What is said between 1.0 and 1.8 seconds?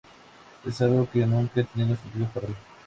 que nunca ha